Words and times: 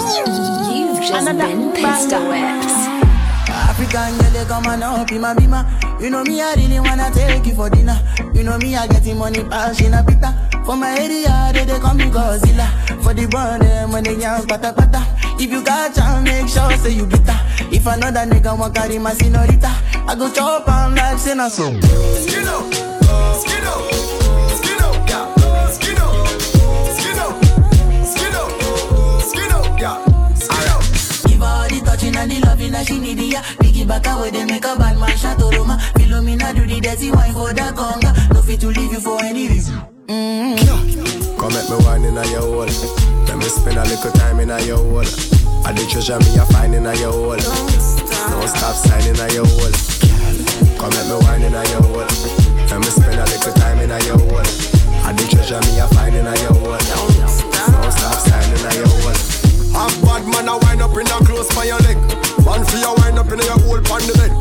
spin 0.00 1.72
pistol 1.72 2.22
whips. 2.28 2.74
African 3.48 4.18
girl, 4.18 4.30
they 4.32 4.44
come 4.44 4.66
and 4.66 4.82
up 4.82 5.10
in 5.12 5.20
my 5.20 5.34
bima. 5.34 6.00
You 6.00 6.10
know 6.10 6.22
me, 6.24 6.40
I 6.40 6.54
really 6.54 6.80
wanna 6.80 7.10
take 7.12 7.46
you 7.46 7.54
for 7.54 7.68
dinner. 7.70 7.98
You 8.34 8.42
know 8.42 8.58
me, 8.58 8.76
I 8.76 8.86
getting 8.86 9.18
money, 9.18 9.42
pass 9.44 9.80
in 9.80 9.94
a 9.94 10.02
pita. 10.02 10.34
For 10.64 10.76
my 10.76 10.90
area, 10.98 11.50
they, 11.52 11.64
they 11.64 11.78
call 11.78 11.94
me 11.94 12.04
Godzilla. 12.04 12.66
For 13.02 13.14
the 13.14 13.26
burn, 13.26 13.60
them 13.60 13.90
eh, 13.90 13.92
when 13.92 14.04
they 14.04 14.16
young, 14.16 14.46
pata 14.46 14.72
pata. 14.72 15.06
If 15.38 15.50
you 15.50 15.62
got 15.64 15.94
chance, 15.94 16.24
make 16.24 16.48
sure 16.48 16.70
say 16.78 16.92
you 16.92 17.06
bitter. 17.06 17.36
If 17.72 17.86
another 17.86 18.20
nigga 18.20 18.58
want 18.58 18.74
carry 18.74 18.98
my 18.98 19.12
senorita, 19.14 19.70
I 20.06 20.14
go 20.16 20.30
chop 20.32 20.68
on 20.68 20.94
like 20.94 21.18
sin 21.18 21.40
or 21.40 21.50
so. 21.50 21.72
Skin 21.80 22.46
up, 22.46 22.89
and 32.20 32.30
the 32.30 32.40
loving 32.46 32.72
that 32.72 32.86
she 32.86 32.98
need, 33.00 33.18
yeah. 33.18 33.42
Piggy 33.60 33.84
back 33.84 34.06
away, 34.06 34.30
they 34.30 34.44
make 34.44 34.64
a 34.64 34.76
bad 34.76 34.98
man 34.98 35.16
shot 35.16 35.40
Roma. 35.40 35.78
Philomena 35.96 36.54
do 36.54 36.66
the 36.66 36.80
dirty 36.80 37.10
wine 37.10 37.32
for 37.32 37.52
the 37.52 37.72
conga. 37.72 38.12
No 38.34 38.42
fit 38.42 38.60
to 38.60 38.68
leave 38.68 38.92
you 38.92 39.00
for 39.00 39.22
any 39.24 39.48
reason. 39.48 39.80
Mm-hmm. 40.06 41.40
Come 41.40 41.52
make 41.54 41.70
me 41.70 41.76
wine 41.84 42.04
in 42.04 42.18
a 42.18 42.24
your 42.28 42.42
hole. 42.42 42.68
Let 43.24 43.36
me 43.38 43.48
spend 43.48 43.78
a 43.78 43.84
little 43.84 44.12
time 44.12 44.40
in 44.40 44.50
a 44.50 44.60
your 44.60 44.76
hole. 44.76 45.08
I 45.64 45.72
the 45.72 45.86
treasure 45.88 46.18
me 46.20 46.36
a 46.36 46.44
find 46.52 46.74
in 46.74 46.86
a 46.86 46.94
your 46.96 47.12
hole. 47.12 47.40
Don't 47.40 48.48
stop 48.48 48.76
signing 48.76 49.16
a 49.16 49.26
your 49.32 49.46
hole. 49.48 49.72
Come 50.76 50.92
make 50.92 51.08
me 51.08 51.16
wine 51.24 51.42
in 51.42 51.54
a 51.54 51.62
your 51.72 51.79
hole 63.70 63.92
on 63.94 64.02
the 64.02 64.14
bed. 64.18 64.32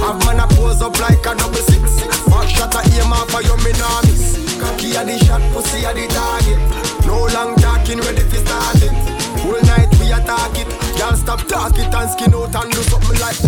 Have 0.00 0.18
man 0.24 0.40
a 0.40 0.46
pose 0.56 0.80
up 0.80 0.96
like 0.98 1.20
a 1.20 1.36
double 1.36 1.64
six. 1.68 2.00
Back 2.32 2.48
shot 2.48 2.72
a 2.72 2.80
aim 2.96 3.12
off 3.12 3.28
for 3.28 3.42
your 3.44 3.60
me 3.60 3.72
nah 3.76 4.00
miss. 4.08 4.40
Cocky 4.56 4.96
a 4.96 5.04
the 5.04 5.16
shot, 5.24 5.42
pussy 5.52 5.84
a 5.84 5.92
the 5.92 6.08
target. 6.08 6.60
No 7.04 7.28
long 7.36 7.54
talking, 7.60 8.00
ready 8.00 8.24
for 8.24 8.40
start 8.40 8.80
it. 8.80 8.92
Whole 9.44 9.60
night 9.68 9.92
we 10.00 10.08
attack 10.12 10.56
it. 10.56 10.68
Y'all 10.98 11.16
stop 11.16 11.44
talking 11.46 11.84
and 11.84 12.10
skin 12.10 12.34
out 12.34 12.54
and 12.56 12.72
do 12.72 12.80
something 12.88 13.18
like 13.20 13.38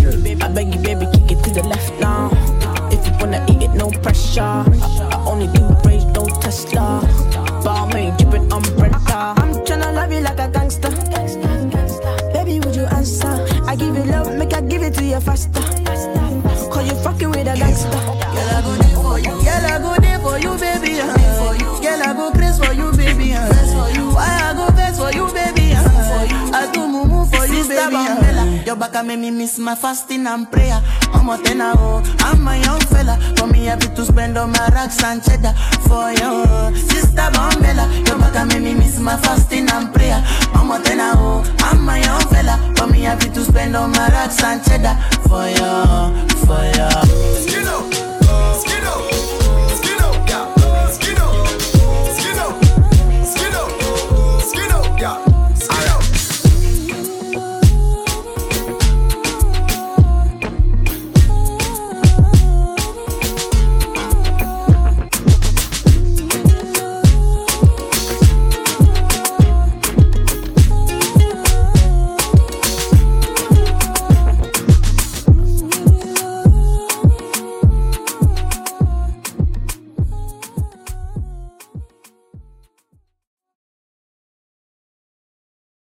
I 0.42 0.48
beg 0.48 0.74
you, 0.74 0.80
baby, 0.80 1.06
I 15.26 15.36
give 15.36 15.44
it 15.44 15.54
to 15.54 15.60
you 15.60 15.90
faster. 15.90 16.70
Cause 16.70 16.88
you 16.88 16.96
fucking 17.02 17.30
with 17.30 17.48
a 17.48 17.56
gangster. 17.56 17.90
Girl, 17.90 18.50
I 18.50 18.62
go 18.62 18.76
there 18.76 18.96
for 18.96 19.18
you. 19.18 19.34
Girl, 19.44 19.66
I 19.66 19.78
go 19.78 20.00
there 20.00 20.18
for 20.18 20.38
you, 20.38 20.58
baby. 20.58 21.00
Uh. 21.00 21.80
Girl, 21.80 22.02
I 22.02 22.12
go 22.14 22.30
crazy 22.32 22.64
for 22.64 22.72
you, 22.72 22.92
baby. 22.92 23.32
Uh. 23.34 23.48
Why 24.14 24.26
I 24.26 24.54
go 24.54 24.70
vex 24.74 24.98
for 24.98 25.12
you, 25.12 25.26
baby? 25.32 25.72
Uh. 25.74 26.54
I 26.54 26.70
do 26.72 26.80
mumu 26.80 27.26
for 27.28 27.46
you, 27.46 27.64
baby. 27.68 27.96
Uh. 27.96 28.64
Your 28.64 28.76
back 28.76 29.04
make 29.04 29.18
me 29.18 29.30
miss 29.30 29.58
my 29.58 29.74
fasting 29.74 30.26
and 30.26 30.50
prayer. 30.50 30.80
I'm 31.12 31.28
a 31.28 31.42
tenor, 31.42 31.72
oh, 31.76 32.02
I'm 32.20 32.46
a 32.46 32.56
young 32.62 32.80
fella. 32.80 33.18
For 33.36 33.46
me, 33.46 33.64
happy 33.64 33.88
to 33.94 34.04
spend 34.04 34.38
all 34.38 34.46
my 34.46 34.68
racks 34.68 35.02
and 35.02 35.22
cheddar 35.22 35.52
for 35.88 36.10
you, 36.12 36.76
sister 36.76 37.28
Bambella. 37.34 38.06
Your 38.06 38.18
back 38.18 38.46
make 38.48 38.62
me 38.62 38.74
miss 38.74 38.98
my 39.00 39.16
fasting 39.16 39.49
no 43.70 43.86
matter, 43.86 44.00
my 44.00 44.08
rats 44.10 44.42
and 44.42 44.62
for 45.28 45.48
you, 45.48 46.28
for 46.44 47.94
you. 47.94 47.99